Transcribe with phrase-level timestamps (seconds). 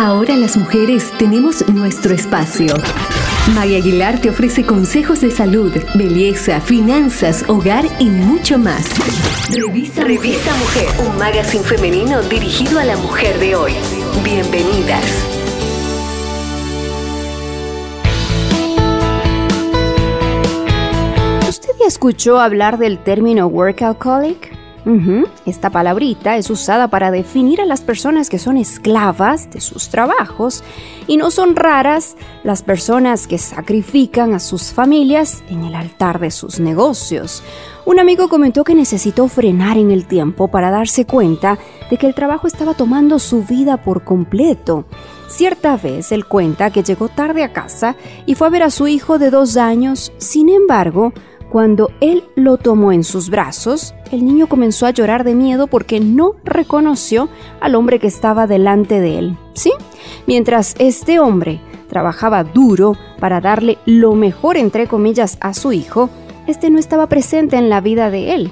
[0.00, 2.72] Ahora las mujeres tenemos nuestro espacio.
[3.52, 8.88] Maya Aguilar te ofrece consejos de salud, belleza, finanzas, hogar y mucho más.
[9.50, 13.72] Revista, Revista Mujer, un magazine femenino dirigido a la mujer de hoy.
[14.22, 15.02] Bienvenidas.
[21.48, 24.47] ¿Usted ya escuchó hablar del término workaholic?
[25.44, 30.64] Esta palabrita es usada para definir a las personas que son esclavas de sus trabajos
[31.06, 36.30] y no son raras las personas que sacrifican a sus familias en el altar de
[36.30, 37.42] sus negocios.
[37.84, 41.58] Un amigo comentó que necesitó frenar en el tiempo para darse cuenta
[41.90, 44.86] de que el trabajo estaba tomando su vida por completo.
[45.28, 48.86] Cierta vez él cuenta que llegó tarde a casa y fue a ver a su
[48.88, 51.12] hijo de dos años, sin embargo,
[51.50, 55.98] cuando él lo tomó en sus brazos, el niño comenzó a llorar de miedo porque
[56.00, 57.28] no reconoció
[57.60, 59.38] al hombre que estaba delante de él.
[59.54, 59.72] ¿Sí?
[60.26, 66.10] Mientras este hombre trabajaba duro para darle lo mejor, entre comillas, a su hijo,
[66.46, 68.50] este no estaba presente en la vida de él.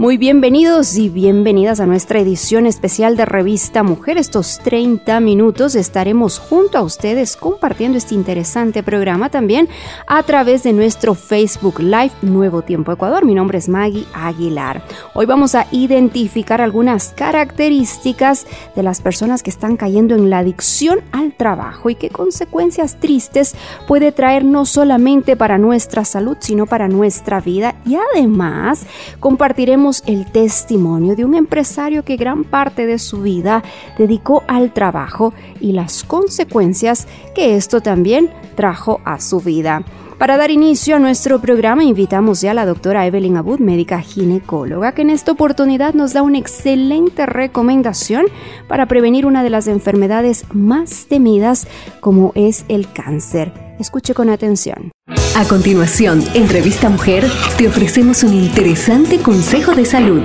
[0.00, 4.16] Muy bienvenidos y bienvenidas a nuestra edición especial de Revista Mujer.
[4.16, 9.68] Estos 30 minutos estaremos junto a ustedes compartiendo este interesante programa también
[10.06, 13.26] a través de nuestro Facebook Live Nuevo Tiempo Ecuador.
[13.26, 14.82] Mi nombre es Maggie Aguilar.
[15.12, 21.00] Hoy vamos a identificar algunas características de las personas que están cayendo en la adicción
[21.12, 23.54] al trabajo y qué consecuencias tristes
[23.86, 27.74] puede traer no solamente para nuestra salud, sino para nuestra vida.
[27.84, 28.86] Y además
[29.18, 33.62] compartiremos el testimonio de un empresario que gran parte de su vida
[33.98, 39.84] dedicó al trabajo y las consecuencias que esto también trajo a su vida.
[40.18, 44.92] Para dar inicio a nuestro programa invitamos ya a la doctora Evelyn Abud, médica ginecóloga,
[44.92, 48.26] que en esta oportunidad nos da una excelente recomendación
[48.68, 51.66] para prevenir una de las enfermedades más temidas
[52.00, 53.52] como es el cáncer.
[53.78, 54.92] Escuche con atención.
[55.36, 57.24] A continuación, en Revista Mujer,
[57.56, 60.22] te ofrecemos un interesante consejo de salud.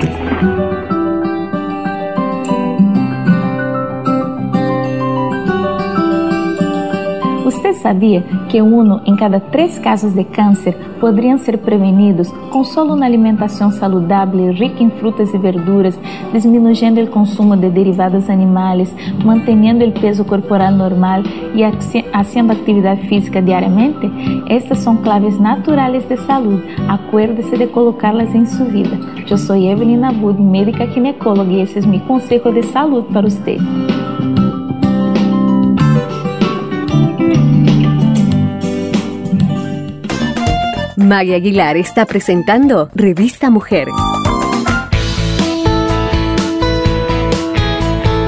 [7.46, 12.94] Você sabia que um em cada três casos de câncer poderiam ser prevenidos com solo
[12.94, 15.96] uma alimentação saudável rica em frutas e verduras,
[16.32, 18.92] diminuindo o consumo de derivados animais,
[19.24, 21.22] mantendo o peso corporal normal
[21.54, 21.62] e
[22.10, 24.10] fazendo atividade física diariamente?
[24.48, 26.64] Estas são claves naturais de saúde.
[26.88, 28.98] Acuérdese de colocá-las em sua vida.
[29.30, 33.56] Eu sou Evelyn Abud, médica ginecóloga, e esse é meu conselho de saúde para você.
[40.96, 43.88] Maggie Aguilar está presentando Revista Mujer.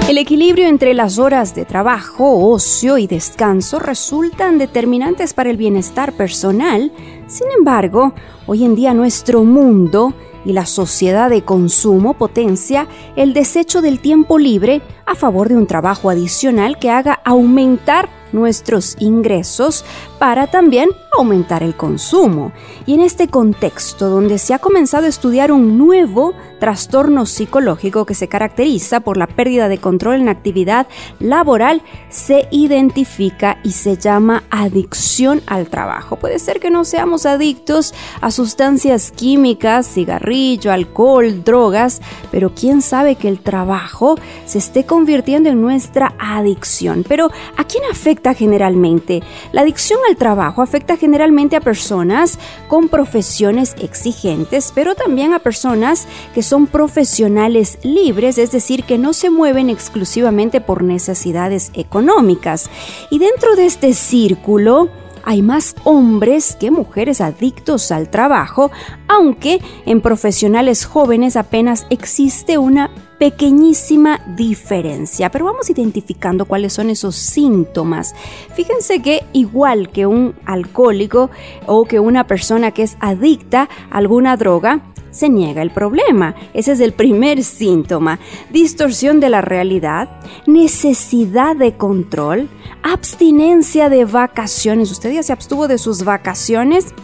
[0.07, 6.13] El equilibrio entre las horas de trabajo, ocio y descanso resultan determinantes para el bienestar
[6.13, 6.93] personal.
[7.27, 8.13] Sin embargo,
[8.47, 10.13] hoy en día nuestro mundo
[10.45, 12.87] y la sociedad de consumo potencia
[13.17, 18.97] el desecho del tiempo libre a favor de un trabajo adicional que haga aumentar nuestros
[18.99, 19.85] ingresos
[20.19, 22.53] para también aumentar el consumo.
[22.87, 28.15] Y en este contexto donde se ha comenzado a estudiar un nuevo trastorno psicológico que
[28.15, 30.87] se caracteriza por la pérdida de control en la actividad
[31.21, 36.17] laboral, se identifica y se llama adicción al trabajo.
[36.17, 43.17] Puede ser que no seamos adictos a sustancias químicas, cigarrillo, alcohol, drogas, pero quién sabe
[43.17, 47.05] que el trabajo se esté convirtiendo en nuestra adicción.
[47.09, 49.23] Pero ¿a quién afecta generalmente?
[49.53, 56.09] La adicción al trabajo afecta generalmente a personas con profesiones exigentes, pero también a personas
[56.35, 62.71] que son profesionales libres, es decir, que no se mueven exclusivamente por necesidades económicas.
[63.11, 64.89] Y dentro de este círculo,
[65.25, 68.71] hay más hombres que mujeres adictos al trabajo,
[69.09, 77.17] aunque en profesionales jóvenes apenas existe una pequeñísima diferencia, pero vamos identificando cuáles son esos
[77.17, 78.15] síntomas.
[78.55, 81.31] Fíjense que igual que un alcohólico
[81.67, 86.35] o que una persona que es adicta a alguna droga, se niega el problema.
[86.55, 88.19] Ese es el primer síntoma.
[88.51, 90.09] Distorsión de la realidad,
[90.47, 92.49] necesidad de control,
[92.83, 94.91] abstinencia de vacaciones.
[94.91, 96.95] ¿Usted ya se abstuvo de sus vacaciones?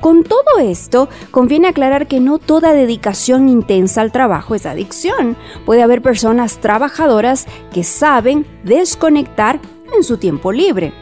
[0.00, 5.36] Con todo esto, conviene aclarar que no toda dedicación intensa al trabajo es adicción.
[5.66, 9.60] Puede haber personas trabajadoras que saben desconectar
[9.94, 10.92] en su tiempo libre.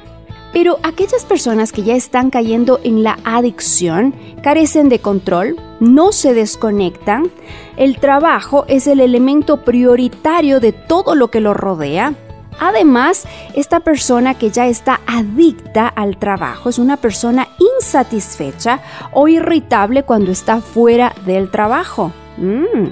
[0.53, 6.35] Pero aquellas personas que ya están cayendo en la adicción carecen de control, no se
[6.35, 7.31] desconectan,
[7.77, 12.15] el trabajo es el elemento prioritario de todo lo que lo rodea,
[12.61, 18.81] Además, esta persona que ya está adicta al trabajo es una persona insatisfecha
[19.13, 22.13] o irritable cuando está fuera del trabajo.
[22.37, 22.89] Mm.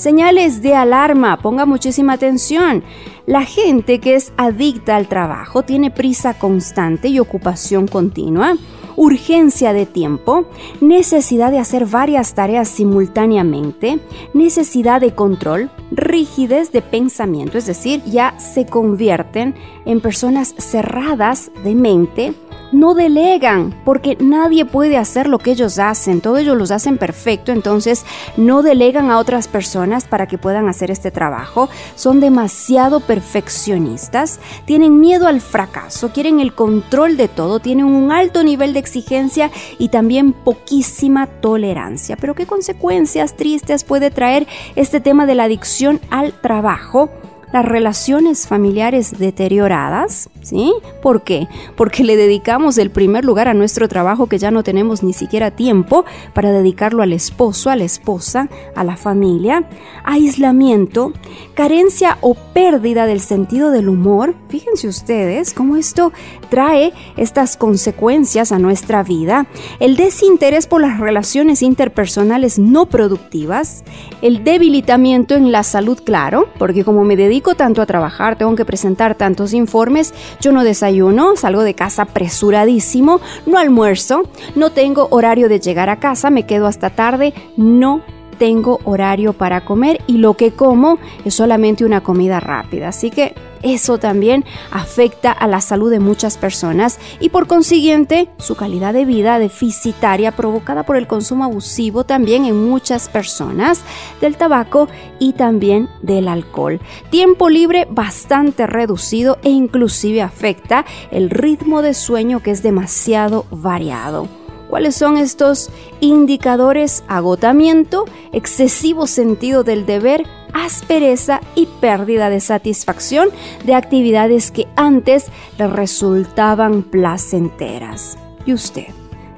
[0.00, 2.82] Señales de alarma, ponga muchísima atención.
[3.26, 8.56] La gente que es adicta al trabajo tiene prisa constante y ocupación continua
[8.96, 10.46] urgencia de tiempo,
[10.80, 13.98] necesidad de hacer varias tareas simultáneamente,
[14.34, 19.54] necesidad de control, rigidez de pensamiento, es decir, ya se convierten
[19.84, 22.34] en personas cerradas de mente,
[22.72, 27.52] no delegan porque nadie puede hacer lo que ellos hacen, todo ellos los hacen perfecto,
[27.52, 28.04] entonces
[28.36, 35.00] no delegan a otras personas para que puedan hacer este trabajo, son demasiado perfeccionistas, tienen
[35.00, 39.88] miedo al fracaso, quieren el control de todo, tienen un alto nivel de exigencia y
[39.88, 42.16] también poquísima tolerancia.
[42.16, 44.46] Pero ¿qué consecuencias tristes puede traer
[44.76, 47.10] este tema de la adicción al trabajo?
[47.52, 50.72] Las relaciones familiares deterioradas, ¿sí?
[51.02, 51.48] ¿Por qué?
[51.76, 55.50] Porque le dedicamos el primer lugar a nuestro trabajo que ya no tenemos ni siquiera
[55.50, 59.64] tiempo para dedicarlo al esposo, a la esposa, a la familia,
[60.04, 61.12] aislamiento,
[61.54, 64.34] carencia o pérdida del sentido del humor.
[64.48, 66.12] Fíjense ustedes cómo esto
[66.50, 69.46] trae estas consecuencias a nuestra vida.
[69.80, 73.84] El desinterés por las relaciones interpersonales no productivas,
[74.22, 78.64] el debilitamiento en la salud, claro, porque como me dedico tanto a trabajar, tengo que
[78.64, 84.22] presentar tantos informes, yo no desayuno, salgo de casa apresuradísimo, no almuerzo,
[84.54, 88.02] no tengo horario de llegar a casa, me quedo hasta tarde, no
[88.40, 92.88] tengo horario para comer y lo que como es solamente una comida rápida.
[92.88, 98.54] Así que eso también afecta a la salud de muchas personas y por consiguiente su
[98.54, 103.82] calidad de vida deficitaria provocada por el consumo abusivo también en muchas personas
[104.22, 104.88] del tabaco
[105.18, 106.80] y también del alcohol.
[107.10, 114.39] Tiempo libre bastante reducido e inclusive afecta el ritmo de sueño que es demasiado variado.
[114.70, 115.68] ¿Cuáles son estos
[115.98, 117.02] indicadores?
[117.08, 123.30] Agotamiento, excesivo sentido del deber, aspereza y pérdida de satisfacción
[123.64, 125.26] de actividades que antes
[125.58, 128.16] le resultaban placenteras.
[128.46, 128.86] ¿Y usted?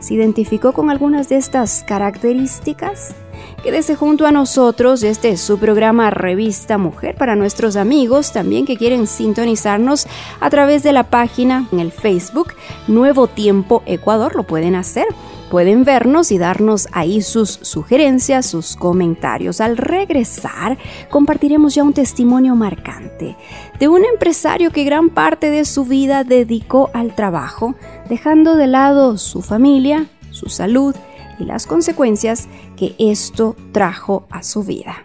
[0.01, 3.15] ¿Se identificó con algunas de estas características?
[3.63, 8.77] Quédese junto a nosotros, este es su programa Revista Mujer para nuestros amigos también que
[8.77, 10.09] quieren sintonizarnos
[10.41, 12.55] a través de la página en el Facebook
[12.89, 15.07] Nuevo Tiempo Ecuador, lo pueden hacer.
[15.49, 19.61] Pueden vernos y darnos ahí sus sugerencias, sus comentarios.
[19.61, 20.79] Al regresar,
[21.11, 23.37] compartiremos ya un testimonio marcante
[23.79, 27.75] de un empresario que gran parte de su vida dedicó al trabajo,
[28.09, 30.97] dejando de lado su familia, su salud,
[31.43, 35.05] y las consecuencias que esto trajo a su vida.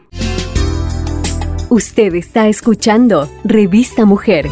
[1.70, 4.48] Usted está escuchando Revista Mujer.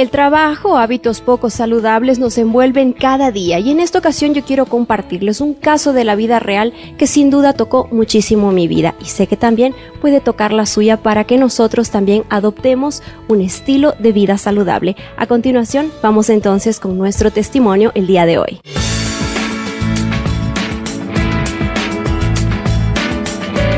[0.00, 4.64] El trabajo, hábitos poco saludables nos envuelven cada día y en esta ocasión yo quiero
[4.64, 9.04] compartirles un caso de la vida real que sin duda tocó muchísimo mi vida y
[9.04, 14.12] sé que también puede tocar la suya para que nosotros también adoptemos un estilo de
[14.12, 14.96] vida saludable.
[15.18, 18.60] A continuación vamos entonces con nuestro testimonio el día de hoy.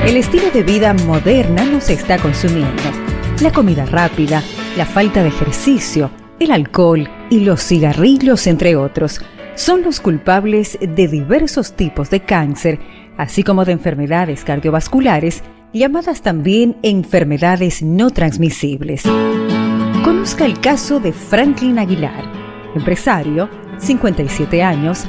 [0.06, 2.85] El estilo de vida moderna nos está consumiendo.
[3.40, 4.40] La comida rápida,
[4.76, 9.21] la falta de ejercicio, el alcohol y los cigarrillos, entre otros,
[9.55, 12.79] son los culpables de diversos tipos de cáncer,
[13.19, 15.43] así como de enfermedades cardiovasculares,
[15.75, 19.02] llamadas también enfermedades no transmisibles.
[20.05, 22.25] Conozca el caso de Franklin Aguilar,
[22.75, 25.05] empresario, 57 años,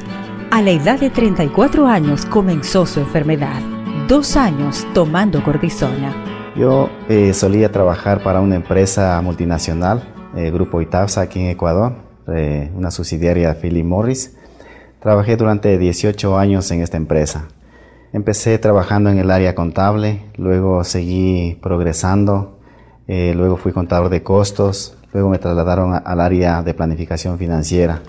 [0.51, 3.61] a la edad de 34 años comenzó su enfermedad,
[4.07, 6.32] dos años tomando cortisona.
[6.55, 10.03] Yo eh, solía trabajar para una empresa multinacional,
[10.35, 11.93] eh, Grupo Itavsa, aquí en Ecuador,
[12.27, 14.37] eh, una subsidiaria de Philip Morris.
[14.99, 17.47] Trabajé durante 18 años en esta empresa.
[18.13, 22.59] Empecé trabajando en el área contable, luego seguí progresando,
[23.07, 28.03] luego fui contador de costos, luego me trasladaron al área de planificación financiera.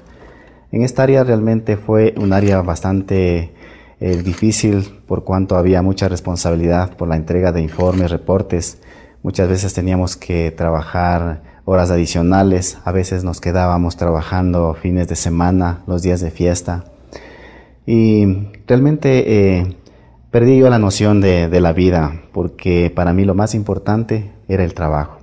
[0.71, 3.55] En esta área realmente fue un área bastante
[4.01, 8.79] es difícil por cuanto había mucha responsabilidad por la entrega de informes, reportes.
[9.23, 15.83] Muchas veces teníamos que trabajar horas adicionales, a veces nos quedábamos trabajando fines de semana,
[15.87, 16.85] los días de fiesta.
[17.87, 19.77] Y realmente eh,
[20.31, 24.75] perdí yo la noción de, la vida, porque para mí lo más importante era el
[24.75, 25.19] trabajo.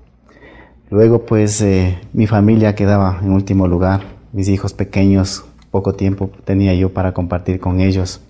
[0.89, 4.01] Luego pues eh, mi familia quedaba en último lugar,
[4.33, 8.21] mis hijos pequeños, poco tiempo tenía yo para compartir con ellos.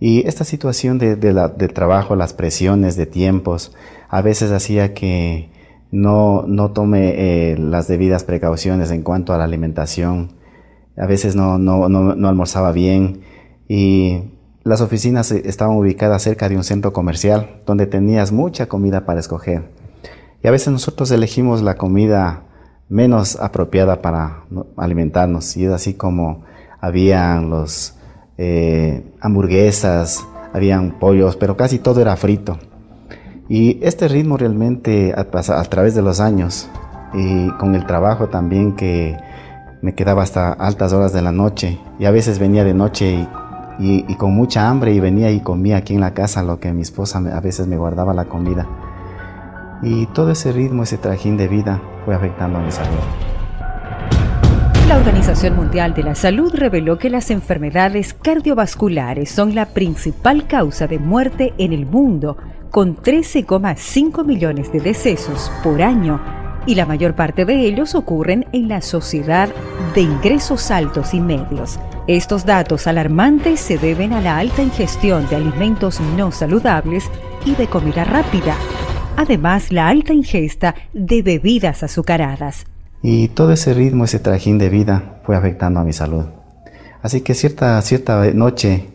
[0.00, 1.16] Y esta situación de,
[1.72, 3.76] trabajo, las presiones de tiempos,
[4.08, 5.50] a veces hacía que
[5.92, 7.12] no, no tome
[7.52, 10.32] eh, las debidas precauciones en cuanto a la alimentación.
[10.96, 13.20] A veces no, no, no almorzaba bien
[13.68, 14.22] y
[14.64, 19.70] las oficinas estaban ubicadas cerca de un centro comercial donde tenías mucha comida para escoger.
[20.42, 22.44] Y a veces nosotros elegimos la comida
[22.88, 24.44] menos apropiada para
[24.76, 25.56] alimentarnos.
[25.56, 26.44] Y es así como
[26.80, 27.94] habían los
[28.42, 32.58] eh, hamburguesas, habían pollos, pero casi todo era frito.
[33.50, 36.70] Y este ritmo realmente a, a, través de los años
[37.12, 39.14] y con el trabajo también que
[39.82, 43.28] me quedaba hasta altas horas de la noche y a veces venía de noche
[43.78, 46.72] y, y con mucha hambre y venía y comía aquí en la casa lo que
[46.72, 48.66] mi esposa a veces me guardaba la comida.
[49.82, 53.39] Y todo ese ritmo, ese trajín de vida fue afectando a mi salud.
[54.90, 60.88] La Organización Mundial de la Salud reveló que las enfermedades cardiovasculares son la principal causa
[60.88, 62.36] de muerte en el mundo,
[62.72, 66.20] con 13,5 millones de decesos por año,
[66.66, 69.48] y la mayor parte de ellos ocurren en la sociedad
[69.94, 71.78] de ingresos altos y medios.
[72.08, 77.08] Estos datos alarmantes se deben a la alta ingestión de alimentos no saludables
[77.44, 78.56] y de comida rápida,
[79.16, 82.66] además la alta ingesta de bebidas azucaradas.
[83.02, 86.26] Y todo ese ritmo, ese trajín de vida fue afectando a mi salud.
[87.02, 88.88] Así que cierta, cierta noche,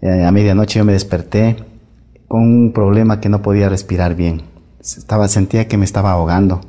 [0.00, 1.56] eh, a medianoche yo me desperté
[2.26, 4.42] con un problema que no podía respirar bien.
[4.80, 6.60] Estaba, sentía que me estaba ahogando.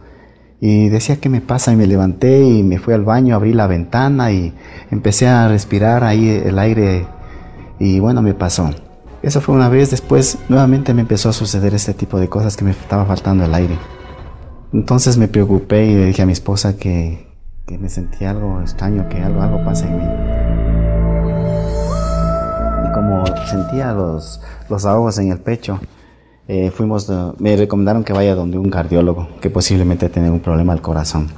[0.60, 1.72] Y decía, ¿qué me pasa?
[1.72, 4.53] Y me levanté y me fui al baño, abrí la ventana y
[4.91, 7.08] empecé a respirar ahí el aire.
[7.79, 8.70] Y bueno, me pasó.
[9.22, 12.65] Eso fue una vez, después nuevamente me empezó a suceder este tipo de cosas que
[12.65, 13.77] me estaba faltando el aire.
[14.75, 17.25] Entonces me preocupé y le dije a mi esposa que,
[17.65, 20.03] que me sentía algo extraño, que algo, algo pasa en mí.
[22.86, 25.79] Y como sentía los, los ahogos en el pecho,
[26.50, 30.82] eh, fuimos, me recomendaron que vaya donde un cardiólogo, que posiblemente tenía un problema al
[30.82, 31.29] corazón.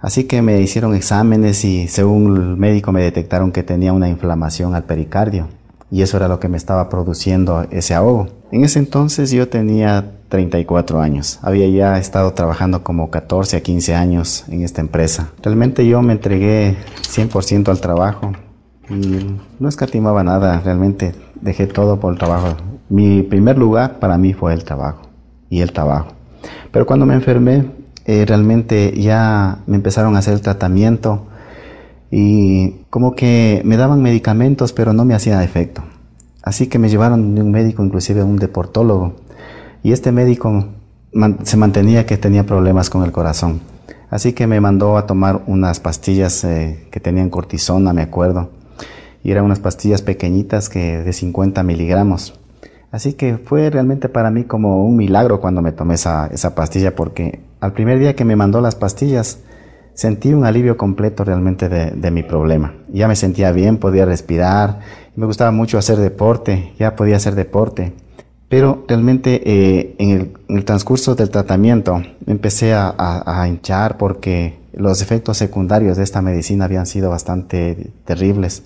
[0.00, 4.74] Así que me hicieron exámenes y según el médico me detectaron que tenía una inflamación
[4.74, 5.48] al pericardio
[5.92, 8.28] y eso era lo que me estaba produciendo ese ahogo.
[8.50, 11.38] En ese entonces yo tenía 34 años.
[11.42, 15.28] Había ya estado trabajando como 14 a 15 años en esta empresa.
[15.42, 18.32] Realmente yo me entregué 100% al trabajo
[18.88, 22.56] y no escatimaba nada, realmente dejé todo por el trabajo.
[22.88, 25.02] Mi primer lugar para mí fue el trabajo
[25.50, 26.12] y el trabajo.
[26.70, 27.66] Pero cuando me enfermé,
[28.06, 31.26] eh, realmente ya me empezaron a hacer el tratamiento
[32.14, 35.82] y como que me daban medicamentos pero no me hacían efecto.
[36.42, 39.14] Así que me llevaron de un médico, inclusive a un deportólogo,
[39.82, 40.66] y este médico
[41.44, 43.60] se mantenía que tenía problemas con el corazón.
[44.10, 48.50] Así que me mandó a tomar unas pastillas eh, que tenían cortisona, me acuerdo,
[49.24, 52.34] y eran unas pastillas pequeñitas que de 50 miligramos.
[52.90, 56.94] Así que fue realmente para mí como un milagro cuando me tomé esa, esa pastilla,
[56.94, 59.38] porque al primer día que me mandó las pastillas,
[59.94, 62.74] sentí un alivio completo realmente de, mi problema.
[62.88, 64.80] Ya me sentía bien, podía respirar,
[65.16, 67.92] me gustaba mucho hacer deporte, ya podía hacer deporte.
[68.48, 75.96] Pero realmente eh, en, el, transcurso del tratamiento empecé a, hinchar porque los efectos secundarios
[75.96, 78.64] de esta medicina habían sido bastante terribles.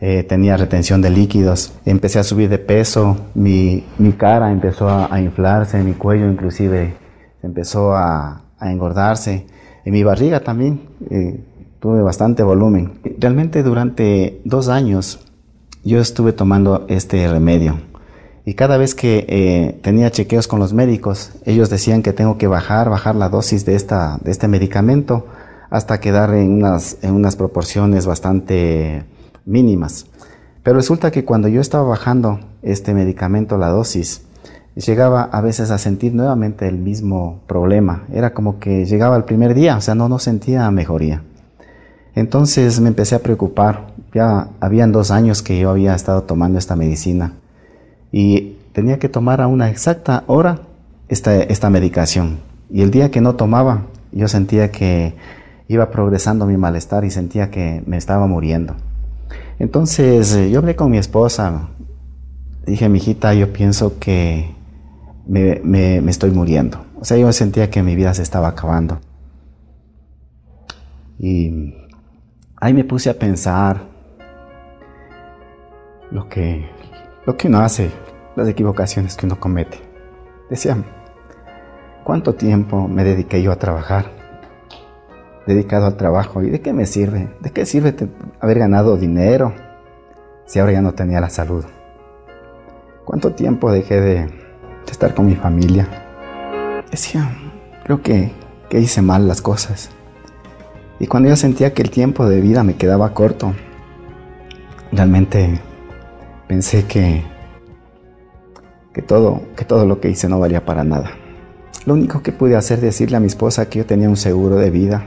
[0.00, 3.84] Eh, tenía retención de líquidos, empecé a subir de peso, mi,
[4.16, 6.94] cara empezó a, inflarse, mi cuello inclusive
[7.42, 9.46] empezó a engordarse
[9.88, 11.42] en mi barriga también eh,
[11.80, 13.00] tuve bastante volumen.
[13.18, 15.18] Realmente durante dos años
[15.82, 17.80] yo estuve tomando este remedio.
[18.44, 22.48] Y cada vez que eh, tenía chequeos con los médicos, ellos decían que tengo que
[22.48, 25.26] bajar, bajar la dosis de, esta, de este medicamento
[25.70, 29.04] hasta quedar en unas, en unas proporciones bastante
[29.46, 30.04] mínimas.
[30.62, 34.27] Pero resulta que cuando yo estaba bajando este medicamento, la dosis,
[34.86, 38.04] llegaba a veces a sentir nuevamente el mismo problema.
[38.12, 41.22] Era como que llegaba el primer día, o sea, no, no sentía mejoría.
[42.14, 43.94] Entonces me empecé a preocupar.
[44.14, 47.34] Ya habían dos años que yo había estado tomando esta medicina
[48.10, 50.60] y tenía que tomar a una exacta hora
[51.08, 52.38] esta, esta medicación.
[52.70, 53.82] Y el día que no tomaba,
[54.12, 55.14] yo sentía que
[55.68, 58.74] iba progresando mi malestar y sentía que me estaba muriendo.
[59.58, 61.68] Entonces eh, yo hablé con mi esposa.
[62.66, 64.57] Dije, mi hijita, yo pienso que
[65.28, 66.84] me, me, estoy muriendo.
[67.00, 68.98] O sea, yo sentía que mi vida se estaba acabando.
[71.18, 71.74] Y
[72.56, 73.82] ahí me puse a pensar
[76.10, 76.68] lo que,
[77.26, 77.90] lo que uno hace,
[78.34, 79.78] las equivocaciones que uno comete.
[80.50, 80.76] Decía,
[82.04, 84.10] ¿cuánto tiempo me dediqué yo a trabajar?
[85.46, 86.42] Dedicado al trabajo.
[86.42, 87.28] ¿Y de qué me sirve?
[87.40, 87.94] ¿De qué sirve
[88.40, 89.52] haber ganado dinero
[90.46, 91.64] si ahora ya no tenía la salud?
[93.08, 94.30] ¿cuánto tiempo dejé de,
[94.92, 95.88] estar con mi familia?
[96.90, 97.30] Decía,
[97.84, 98.32] creo que,
[98.68, 99.90] que hice mal las cosas.
[101.00, 103.54] Y cuando yo sentía que el tiempo de vida me quedaba corto,
[104.90, 105.60] realmente
[106.48, 107.22] pensé que,
[108.92, 111.10] que, todo, que todo lo que hice no valía para nada.
[111.86, 114.70] Lo único que pude hacer decirle a mi esposa que yo tenía un seguro de
[114.70, 115.06] vida,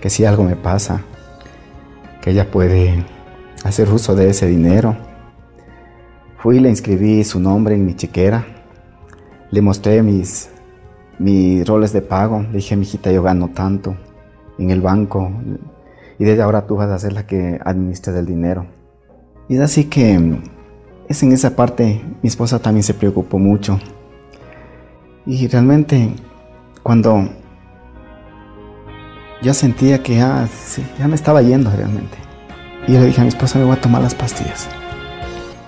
[0.00, 1.02] que si algo me pasa,
[2.20, 3.04] que ella puede
[3.64, 4.96] hacer uso de ese dinero.
[6.38, 8.44] Fui y le inscribí su nombre en mi chequera,
[9.50, 10.50] le mostré mis,
[11.18, 13.96] mis roles de pago, le dije, hijita, yo gano tanto
[14.58, 15.30] en el banco
[16.18, 18.66] y desde ahora tú vas a ser la que administres el dinero.
[19.48, 20.38] Y es así que
[21.08, 23.80] es en esa parte mi esposa también se preocupó mucho.
[25.26, 26.12] Y realmente
[26.82, 27.28] cuando
[29.42, 30.46] ya sentía que ya,
[30.98, 32.18] ya me estaba yendo realmente.
[32.86, 34.68] Y yo le dije a mi esposa, me voy a tomar las pastillas.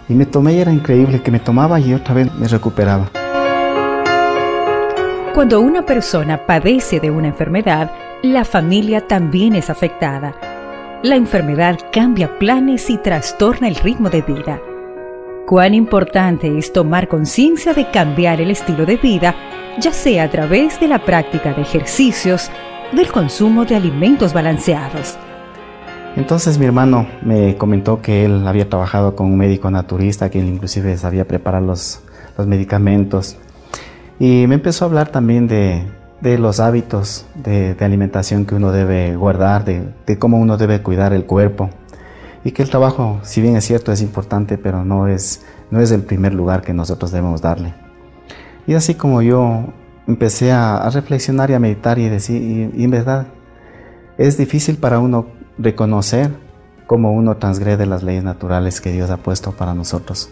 [0.08, 3.10] Y me tomé y era increíble que me tomaba y otra vez me recuperaba.
[5.34, 7.90] Cuando una persona padece de una enfermedad,
[8.22, 10.34] la familia también es afectada.
[11.02, 14.60] La enfermedad cambia planes y trastorna el ritmo de vida.
[15.46, 19.34] Cuán importante es tomar conciencia de cambiar el estilo de vida,
[19.80, 22.50] ya sea a través de la práctica de ejercicios,
[22.92, 25.16] del consumo de alimentos balanceados.
[26.14, 30.94] Entonces mi hermano me comentó que él había trabajado con un médico naturista, que inclusive
[30.98, 32.02] sabía preparar los,
[32.36, 33.38] los medicamentos.
[34.22, 35.82] Y me empezó a hablar también de,
[36.20, 40.80] de los hábitos de, de, alimentación que uno debe guardar, de, de, cómo uno debe
[40.80, 41.70] cuidar el cuerpo.
[42.44, 45.90] Y que el trabajo, si bien es cierto, es importante, pero no es, no es
[45.90, 47.74] el primer lugar que nosotros debemos darle.
[48.64, 49.64] Y así como yo
[50.06, 53.26] empecé a, reflexionar y a meditar y decir, y, en verdad,
[54.18, 55.26] es difícil para uno
[55.58, 56.30] reconocer
[56.86, 60.30] cómo uno transgrede las leyes naturales que Dios ha puesto para nosotros.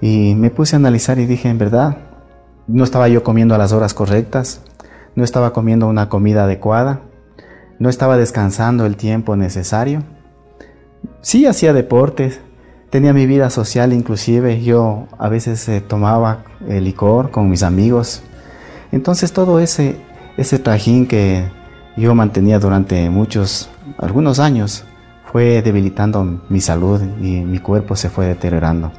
[0.00, 2.13] Y me puse a analizar y dije, en verdad,
[2.66, 4.62] no estaba yo comiendo a las horas correctas,
[5.14, 7.00] no estaba comiendo una comida adecuada,
[7.78, 10.02] no estaba descansando el tiempo necesario.
[11.20, 12.40] Sí hacía deportes,
[12.90, 18.22] tenía mi vida social inclusive, yo a veces eh, tomaba licor con mis amigos,
[18.92, 19.96] entonces todo ese,
[20.36, 21.44] ese trajín que
[21.96, 24.84] yo mantenía durante muchos, algunos años,
[25.30, 28.92] fue debilitando mi salud y mi cuerpo se fue deteriorando.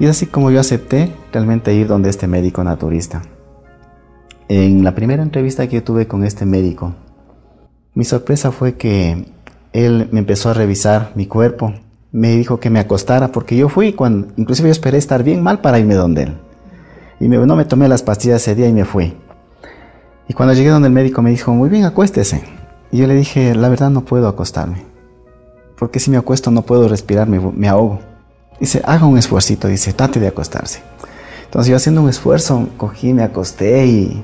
[0.00, 3.20] Y así como yo acepté realmente ir donde este médico naturista.
[4.48, 6.94] En la primera entrevista que yo tuve con este médico,
[7.94, 9.26] mi sorpresa fue que
[9.74, 11.74] él me empezó a revisar mi cuerpo,
[12.12, 15.60] me dijo que me acostara porque yo fui cuando, inclusive yo esperé estar bien mal
[15.60, 16.36] para irme donde él.
[17.20, 19.14] Y no me tomé las pastillas ese día y me fui.
[20.28, 22.42] Y cuando llegué donde el médico me dijo, muy bien, acuéstese.
[22.90, 24.82] Y yo le dije, la verdad no puedo acostarme.
[25.78, 28.09] Porque si me acuesto no puedo respirar, me ahogo.
[28.60, 30.82] Dice, haga un esfuercito, dice, trate de acostarse.
[31.44, 34.22] Entonces yo haciendo un esfuerzo, cogí, me acosté y,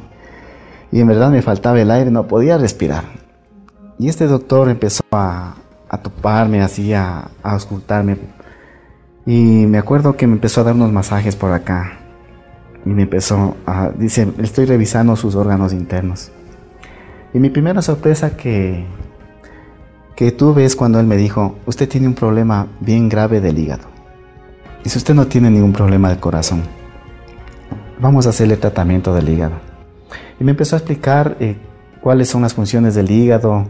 [0.93, 3.05] y en verdad me faltaba el aire, no podía respirar.
[3.99, 5.57] Y este doctor empezó a,
[5.89, 8.19] a toparme, así, a, a auscultarme.
[9.25, 11.99] Y me acuerdo que me empezó a dar unos masajes por acá
[12.85, 16.31] y me empezó a, dice, estoy revisando sus órganos internos.
[17.35, 18.87] Y mi primera sorpresa que,
[20.15, 23.96] que tuve es cuando él me dijo, usted tiene un problema bien grave del hígado.
[24.87, 26.63] Y si usted no tiene ningún problema del corazón,
[27.99, 29.55] vamos a hacerle tratamiento del hígado.
[30.39, 31.57] Y me empezó a explicar eh,
[32.01, 33.67] cuáles son las funciones del hígado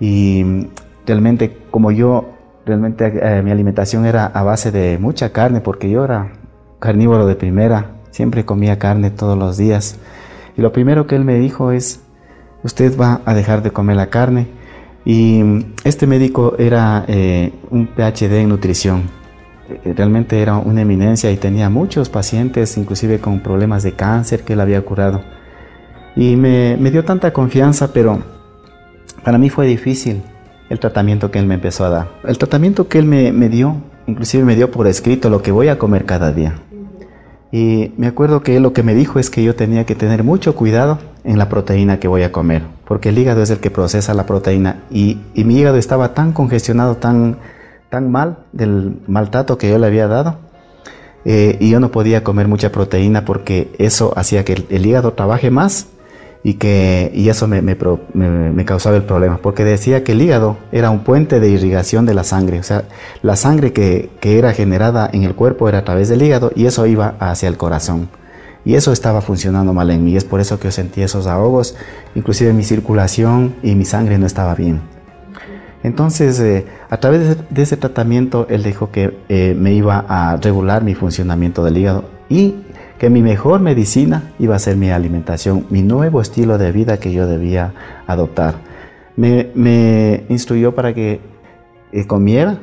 [0.00, 0.66] y
[1.06, 2.30] realmente como yo,
[2.64, 6.32] realmente eh, mi alimentación era a base de mucha carne porque yo era
[6.80, 10.00] carnívoro de primera Siempre comía carne todos los días.
[10.56, 12.00] Y lo primero que él me dijo es,
[12.64, 14.48] usted va a dejar de comer la carne.
[15.04, 15.44] Y
[15.84, 19.15] este médico era eh, un PhD en nutrición.
[19.68, 24.52] Eh, realmente era una eminencia y tenía muchos pacientes, inclusive con problemas de cáncer que
[24.52, 25.22] él había curado.
[26.14, 28.20] Y me, dio tanta confianza, pero
[29.22, 30.22] para mí fue difícil
[30.70, 32.08] el tratamiento que él me empezó a dar.
[32.24, 33.76] El tratamiento que él me, me dio,
[34.06, 36.54] inclusive me dio por escrito lo que voy a comer cada día.
[37.52, 40.54] Y me acuerdo que lo que me dijo es que yo tenía que tener mucho
[40.54, 44.14] cuidado en la proteína que voy a comer, porque el hígado es el que procesa
[44.14, 47.36] la proteína y, mi hígado estaba tan congestionado, tan,
[47.96, 50.36] tan mal del maltrato que yo le había dado,
[51.24, 55.50] eh, y yo no podía comer mucha proteína porque eso hacía que el hígado trabaje
[55.50, 55.86] más
[56.44, 57.74] y, que, y eso me, me,
[58.12, 62.12] me, causaba el problema, porque decía que el hígado era un puente de irrigación de
[62.12, 62.84] la sangre, o sea,
[63.22, 66.66] la sangre que, que era generada en el cuerpo era a través del hígado y
[66.66, 68.10] eso iba hacia el corazón.
[68.66, 71.76] Y eso estaba funcionando mal en mí, es por eso que yo sentí esos ahogos,
[72.14, 74.95] inclusive mi circulación y mi sangre no estaba bien.
[75.86, 80.82] Entonces, eh, a través de, ese tratamiento, él dijo que eh, me iba a regular
[80.82, 82.56] mi funcionamiento del hígado y
[82.98, 87.12] que mi mejor medicina iba a ser mi alimentación, mi nuevo estilo de vida que
[87.12, 87.72] yo debía
[88.08, 88.56] adoptar.
[89.14, 91.20] Me, instruyó para que
[91.92, 92.58] eh, comiera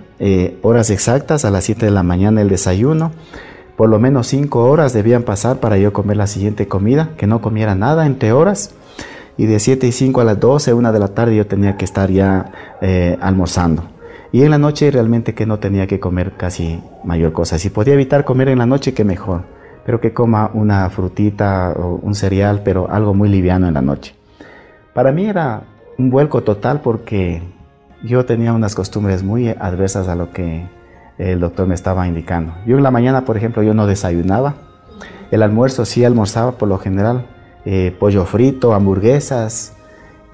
[0.62, 3.14] horas exactas, a las 7 de la mañana el desayuno,
[3.78, 7.42] por lo menos 5 horas debían pasar para yo comer la siguiente comida, que no
[7.42, 8.76] comiera nada entre horas
[9.38, 11.86] y de 7 y 5 a las 12, 1 de la tarde yo tenía que
[11.86, 13.84] estar ya eh, almorzando.
[14.32, 17.60] Y en la noche realmente que no tenía que comer casi mayor cosa.
[17.60, 19.44] Si podía evitar comer en la noche, que mejor.
[19.86, 24.16] Pero que coma una frutita o un cereal, pero algo muy liviano en la noche.
[24.94, 25.64] Para mí era
[26.00, 27.44] un vuelco total porque
[28.04, 30.68] yo tenía unas costumbres muy adversas a lo que
[31.18, 32.54] el doctor me estaba indicando.
[32.66, 34.56] Yo en la mañana, por ejemplo, yo no desayunaba.
[35.32, 37.28] El almuerzo sí almorzaba por lo general,
[37.66, 39.74] eh, pollo frito, hamburguesas,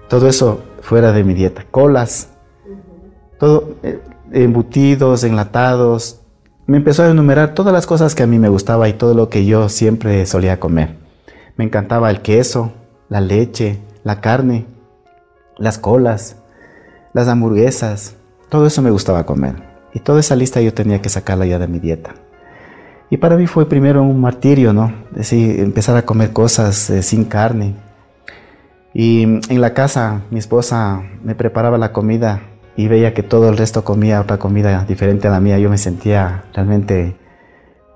[0.07, 2.29] todo eso fuera de mi dieta, colas,
[3.39, 3.99] todo, eh,
[4.31, 6.21] embutidos, enlatados.
[6.65, 9.29] Me empezó a enumerar todas las cosas que a mí me gustaba y todo lo
[9.29, 10.97] que yo siempre solía comer.
[11.57, 12.71] Me encantaba el queso,
[13.09, 14.65] la leche, la carne,
[15.57, 16.37] las colas,
[17.13, 18.15] las hamburguesas,
[18.49, 19.55] todo eso me gustaba comer.
[19.93, 22.13] Y toda esa lista yo tenía que sacarla ya de mi dieta.
[23.09, 24.93] Y para mí fue primero un martirio, ¿no?
[25.11, 27.75] Decir, empezar a comer cosas eh, sin carne.
[28.93, 32.41] Y en la casa mi esposa me preparaba la comida
[32.75, 35.59] y veía que todo el resto comía otra comida diferente a la mía.
[35.59, 37.15] Yo me sentía realmente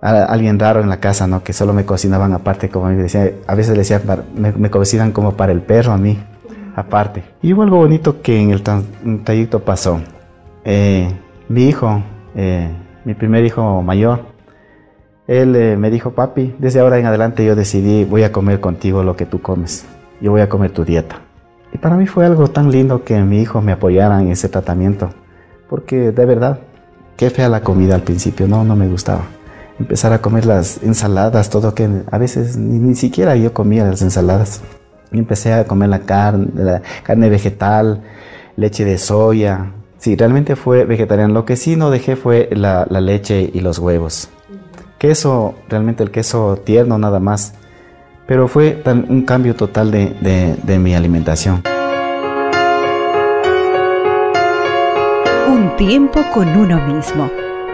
[0.01, 1.43] alguien raro en la casa, ¿no?
[1.43, 4.01] Que solo me cocinaban aparte, como me decía, a veces le decía,
[4.35, 6.19] me, cocinan como para el perro a mí,
[6.75, 7.23] aparte.
[7.41, 8.61] Y hubo algo bonito que en el
[9.23, 10.01] trayecto pasó.
[10.65, 11.09] Eh,
[11.47, 12.03] mi hijo,
[12.35, 12.69] eh,
[13.05, 14.32] mi primer hijo mayor,
[15.27, 19.03] él eh, me dijo, papi, desde ahora en adelante yo decidí, voy a comer contigo
[19.03, 19.85] lo que tú comes.
[20.19, 21.21] Yo voy a comer tu dieta.
[21.73, 25.11] Y para mí fue algo tan lindo que mi hijo me apoyara en ese tratamiento.
[25.69, 26.59] Porque de verdad,
[27.15, 29.23] qué fea la comida al principio, no, no me gustaba.
[29.79, 34.61] Empezar a comer las ensaladas, todo que a veces ni, siquiera yo comía las ensaladas.
[35.11, 38.03] Y empecé a comer la carne, la carne vegetal,
[38.57, 39.71] leche de soya.
[39.97, 41.33] Sí, realmente fue vegetariano.
[41.33, 44.29] Lo que sí no dejé fue la leche y los huevos
[45.03, 47.55] queso, realmente el queso tierno nada más.
[48.25, 51.61] Pero fue un cambio total de, mi alimentación.
[55.49, 57.29] Un tiempo con uno mismo,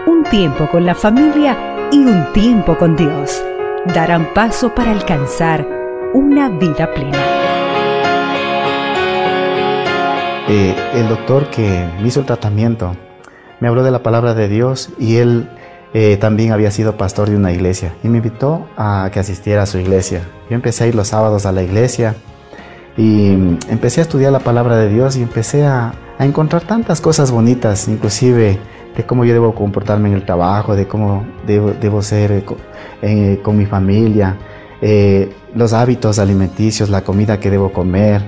[0.08, 1.56] un tiempo con la familia
[1.92, 3.40] y un tiempo con Dios
[3.94, 5.64] darán paso para alcanzar
[6.12, 7.18] una vida plena.
[10.48, 12.96] Eh, el doctor que me hizo el tratamiento
[13.60, 15.48] me habló de la palabra de Dios y él
[15.92, 19.66] eh, también había sido pastor de una iglesia y me invitó a que asistiera a
[19.66, 20.22] su iglesia.
[20.48, 22.14] Yo empecé a ir los sábados a la iglesia
[22.96, 23.32] y
[23.68, 28.58] empecé a estudiar la palabra de Dios y empecé a, encontrar tantas cosas bonitas, inclusive
[28.94, 32.44] de cómo yo debo comportarme en el trabajo, de cómo debo, ser eh,
[33.00, 34.36] eh, con mi familia,
[35.54, 38.20] los hábitos alimenticios, la comida que debo comer.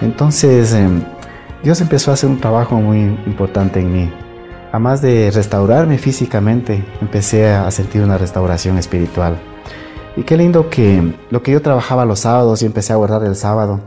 [0.00, 1.00] Entonces, em,
[1.62, 4.10] Dios empezó a hacer un trabajo muy importante en mí
[4.72, 9.38] además de restaurarme físicamente, empecé a sentir una restauración espiritual.
[10.16, 13.36] Y qué lindo que lo que yo trabajaba los sábados y empecé a guardar el
[13.36, 13.80] sábado.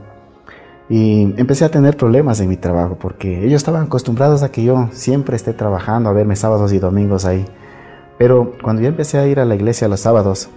[0.87, 4.89] Y empecé a tener problemas en mi trabajo porque ellos estaban acostumbrados a que yo
[4.91, 7.45] siempre esté trabajando, a verme sábados y domingos ahí.
[8.19, 10.49] Pero cuando yo empecé a ir a la iglesia los sábados,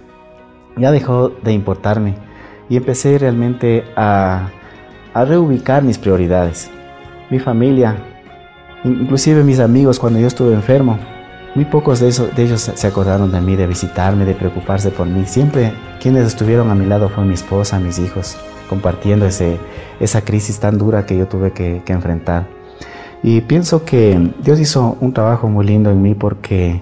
[0.77, 2.15] ya dejó de importarme
[2.69, 4.49] y empecé realmente a,
[5.15, 6.69] a reubicar mis prioridades.
[7.31, 7.97] Mi familia,
[8.83, 10.97] Inclusive mis amigos cuando yo estuve enfermo,
[11.55, 12.07] muy pocos de,
[12.41, 15.25] ellos se acordaron de mí, de visitarme, de preocuparse por mí.
[15.25, 18.37] Siempre quienes estuvieron a mi lado fue mi esposa, mis hijos,
[18.69, 19.57] compartiendo ese,
[19.99, 22.47] esa crisis tan dura que yo tuve que, enfrentar.
[23.21, 26.81] Y pienso que Dios hizo un trabajo muy lindo en mí porque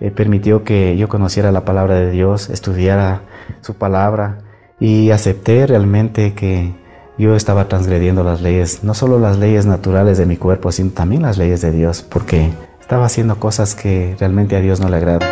[0.00, 3.22] eh, permitió que yo conociera la palabra de Dios, estudiara
[3.60, 4.38] su palabra
[4.80, 6.72] y acepté realmente que
[7.18, 11.22] yo estaba transgrediendo las leyes, no solo las leyes naturales de mi cuerpo, sino también
[11.22, 12.50] las leyes de Dios, porque
[12.80, 15.28] estaba haciendo cosas que realmente a Dios no le agradan.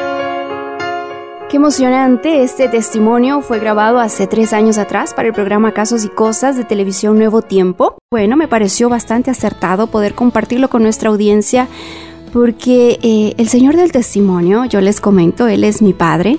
[1.50, 6.08] Qué emocionante, este testimonio fue grabado hace tres años atrás para el programa Casos y
[6.08, 7.98] Cosas de Televisión Nuevo Tiempo.
[8.10, 11.68] Bueno, me pareció bastante acertado poder compartirlo con nuestra audiencia
[12.32, 16.38] porque eh, el Señor del Testimonio, yo les comento, Él es mi Padre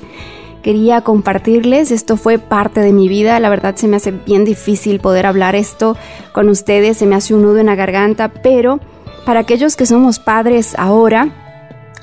[0.64, 1.92] quería compartirles.
[1.92, 3.40] Esto fue parte de mi vida.
[3.40, 5.96] La verdad se me hace bien difícil poder hablar esto
[6.32, 6.98] con ustedes.
[6.98, 8.30] Se me hace un nudo en la garganta.
[8.30, 8.80] Pero
[9.26, 11.30] para aquellos que somos padres ahora,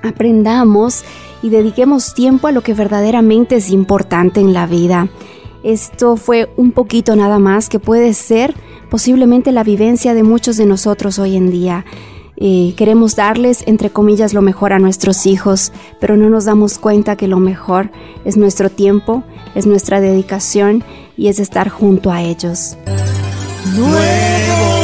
[0.03, 1.05] aprendamos
[1.43, 5.09] y dediquemos tiempo a lo que verdaderamente es importante en la vida.
[5.63, 8.55] Esto fue un poquito nada más que puede ser
[8.91, 11.85] posiblemente la vivencia de muchos de nosotros hoy en día.
[12.77, 17.29] Queremos darles, entre comillas, lo mejor a nuestros hijos, pero no nos damos cuenta que
[17.29, 17.91] lo mejor
[18.25, 19.23] es nuestro tiempo,
[19.55, 20.83] es nuestra dedicación
[21.17, 22.79] y es estar junto a ellos.
[23.77, 24.80] Nuevo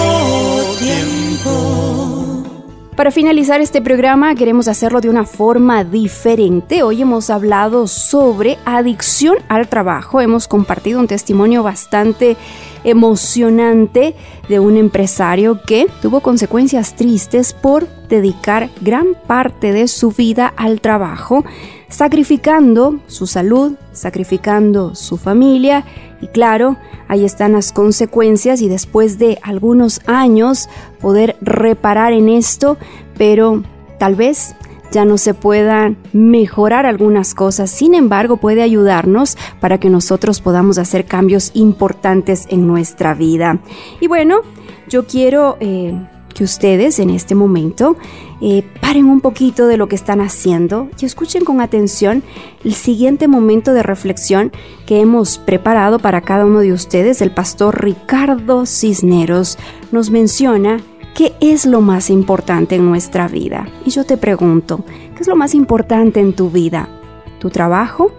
[2.96, 6.82] Para finalizar este programa queremos hacerlo de una forma diferente.
[6.82, 10.22] Hoy hemos hablado sobre adicción al trabajo.
[10.22, 12.38] Hemos compartido un testimonio bastante
[12.85, 14.14] emocionante
[14.48, 20.80] de un empresario que tuvo consecuencias tristes por dedicar gran parte de su vida al
[20.80, 21.44] trabajo,
[21.88, 25.85] sacrificando su salud, sacrificando su familia
[26.20, 26.77] y claro,
[27.09, 30.68] ahí están las consecuencias y después de algunos años
[31.01, 32.77] poder reparar en esto,
[33.16, 33.62] pero
[33.99, 34.55] tal vez
[34.90, 40.79] ya no se puedan mejorar algunas cosas, sin embargo puede ayudarnos para que nosotros podamos
[40.79, 43.59] hacer cambios importantes en nuestra vida.
[44.01, 44.40] Y bueno,
[44.88, 45.94] yo quiero eh,
[46.35, 47.96] que ustedes en este momento
[48.40, 52.22] eh, paren un poquito de lo que están haciendo y escuchen con atención
[52.64, 54.53] el siguiente momento de reflexión
[54.87, 57.22] que hemos preparado para cada uno de ustedes.
[57.22, 59.59] El pastor Ricardo Cisneros
[59.92, 60.81] nos menciona
[61.16, 63.66] ¿Qué es lo más importante en nuestra vida?
[63.87, 66.90] Y yo te pregunto, ¿qué es lo más importante en tu vida?
[67.38, 68.12] ¿Tu trabajo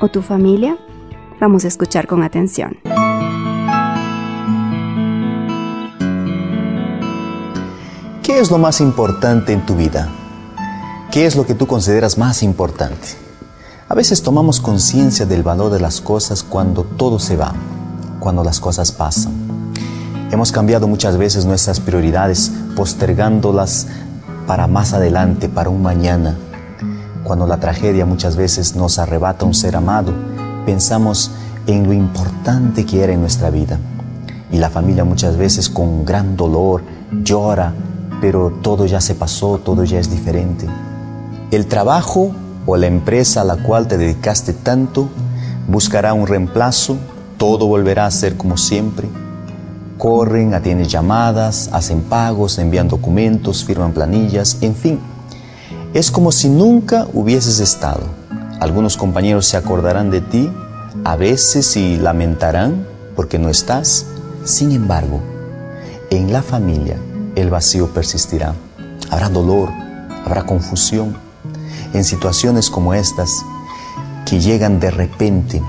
[0.00, 0.78] o tu familia?
[1.40, 2.78] Vamos a escuchar con atención.
[8.28, 10.06] ¿Qué es lo más importante en tu vida?
[11.10, 13.08] ¿Qué es lo que tú consideras más importante?
[13.88, 17.54] A veces tomamos conciencia del valor de las cosas cuando todo se va,
[18.20, 19.32] cuando las cosas pasan.
[20.30, 23.86] Hemos cambiado muchas veces nuestras prioridades, postergándolas
[24.46, 26.36] para más adelante, para un mañana.
[27.24, 30.12] Cuando la tragedia muchas veces nos arrebata un ser amado,
[30.66, 31.30] pensamos
[31.66, 33.78] en lo importante que era en nuestra vida.
[34.52, 36.82] Y la familia muchas veces con gran dolor
[37.24, 37.72] llora,
[38.20, 40.66] pero todo ya se pasó, todo ya es diferente.
[41.50, 42.32] El trabajo
[42.66, 45.08] o la empresa a la cual te dedicaste tanto
[45.66, 46.96] buscará un reemplazo,
[47.36, 49.08] todo volverá a ser como siempre
[49.98, 55.00] corren, atienden llamadas, hacen pagos, envían documentos, firman planillas, en fin.
[55.92, 58.02] Es como si nunca hubieses estado.
[58.60, 60.50] Algunos compañeros se acordarán de ti,
[61.04, 64.06] a veces y lamentarán porque no estás.
[64.44, 65.20] Sin embargo,
[66.10, 66.96] en la familia
[67.36, 68.54] el vacío persistirá.
[69.10, 69.70] Habrá dolor,
[70.24, 71.16] habrá confusión.
[71.92, 73.44] En situaciones como estas,
[74.26, 75.62] que llegan de repente,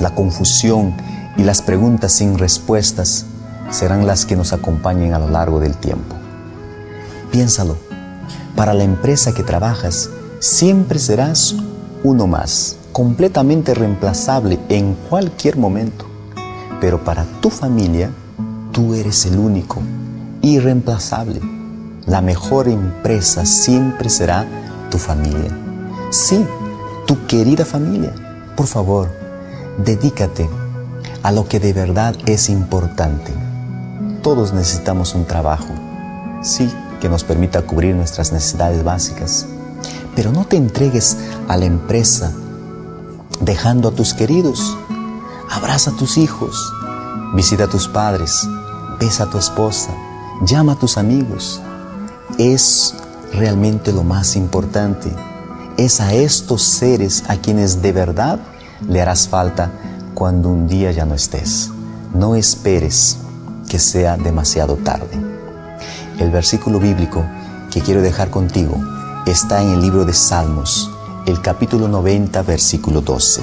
[0.00, 0.94] la confusión
[1.36, 3.26] y las preguntas sin respuestas
[3.70, 6.16] serán las que nos acompañen a lo largo del tiempo.
[7.30, 7.76] Piénsalo,
[8.56, 10.10] para la empresa que trabajas
[10.40, 11.54] siempre serás
[12.02, 16.06] uno más, completamente reemplazable en cualquier momento.
[16.80, 18.10] Pero para tu familia,
[18.72, 19.80] tú eres el único,
[20.42, 21.40] irreemplazable.
[22.06, 24.46] La mejor empresa siempre será
[24.90, 25.56] tu familia.
[26.10, 26.44] Sí,
[27.06, 28.14] tu querida familia.
[28.56, 29.08] Por favor,
[29.84, 30.48] dedícate
[31.22, 33.48] a lo que de verdad es importante
[34.28, 35.72] todos necesitamos un trabajo,
[36.42, 36.70] sí,
[37.00, 39.46] que nos permita cubrir nuestras necesidades básicas.
[40.14, 41.16] Pero no te entregues
[41.48, 42.32] a la empresa
[43.40, 44.76] dejando a tus queridos.
[45.50, 46.72] Abraza a tus hijos,
[47.34, 48.46] visita a tus padres,
[49.00, 49.94] besa a tu esposa,
[50.42, 51.60] llama a tus amigos.
[52.38, 52.94] Es
[53.32, 55.10] realmente lo más importante.
[55.76, 58.40] Es a estos seres a quienes de verdad
[58.86, 59.70] le harás falta
[60.14, 61.70] cuando un día ya no estés.
[62.14, 63.18] No esperes
[63.68, 65.18] que sea demasiado tarde.
[66.18, 67.24] El versículo bíblico
[67.70, 68.76] que quiero dejar contigo
[69.26, 70.90] está en el libro de Salmos,
[71.26, 73.42] el capítulo 90, versículo 12.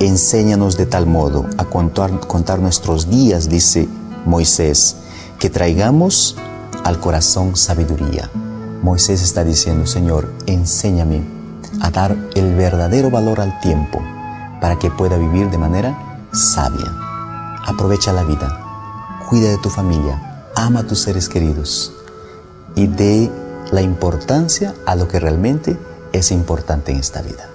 [0.00, 3.88] Enséñanos de tal modo a contar, contar nuestros días, dice
[4.26, 4.96] Moisés,
[5.38, 6.36] que traigamos
[6.84, 8.30] al corazón sabiduría.
[8.82, 11.22] Moisés está diciendo, Señor, enséñame
[11.80, 14.00] a dar el verdadero valor al tiempo
[14.60, 16.94] para que pueda vivir de manera sabia.
[17.66, 18.64] Aprovecha la vida
[19.28, 21.92] cuida de tu familia, ama a tus seres queridos
[22.74, 23.30] y dé
[23.70, 25.76] la importancia a lo que realmente
[26.12, 27.50] es importante en esta vida.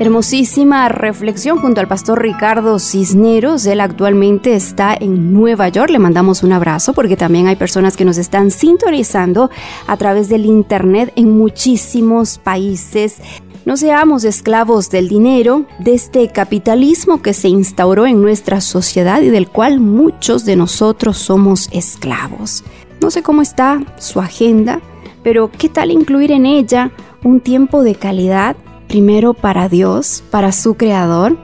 [0.00, 3.66] Hermosísima reflexión junto al pastor Ricardo Cisneros.
[3.66, 5.90] Él actualmente está en Nueva York.
[5.90, 9.50] Le mandamos un abrazo porque también hay personas que nos están sintonizando
[9.86, 13.18] a través del Internet en muchísimos países.
[13.66, 19.28] No seamos esclavos del dinero, de este capitalismo que se instauró en nuestra sociedad y
[19.28, 22.64] del cual muchos de nosotros somos esclavos.
[23.02, 24.80] No sé cómo está su agenda,
[25.22, 26.90] pero ¿qué tal incluir en ella
[27.22, 28.56] un tiempo de calidad,
[28.90, 31.38] primero para Dios, para su Creador,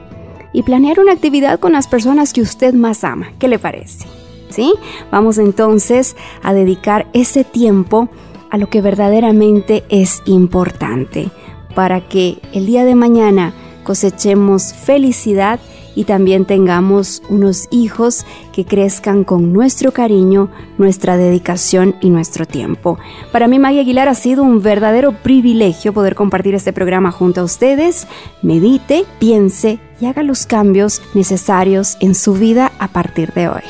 [0.51, 3.31] y planear una actividad con las personas que usted más ama.
[3.39, 4.05] ¿Qué le parece?
[4.49, 4.73] ¿Sí?
[5.11, 8.09] Vamos entonces a dedicar ese tiempo
[8.49, 11.29] a lo que verdaderamente es importante
[11.73, 13.53] para que el día de mañana
[13.85, 15.61] cosechemos felicidad
[15.97, 22.99] y también tengamos unos hijos que crezcan con nuestro cariño, nuestra dedicación y nuestro tiempo.
[23.31, 27.43] Para mí, Maggie Aguilar, ha sido un verdadero privilegio poder compartir este programa junto a
[27.43, 28.07] ustedes.
[28.43, 33.63] Medite, piense y haga los cambios necesarios en su vida a partir de hoy.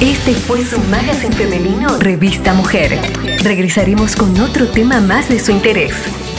[0.00, 2.98] Este fue su magazine femenino Revista Mujer.
[3.42, 5.92] Regresaremos con otro tema más de su interés.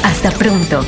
[0.04, 0.84] Hasta pronto.